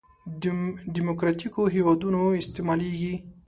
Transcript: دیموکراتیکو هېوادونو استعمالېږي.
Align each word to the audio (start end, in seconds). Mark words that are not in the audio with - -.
دیموکراتیکو 0.95 1.63
هېوادونو 1.75 2.21
استعمالېږي. 2.41 3.15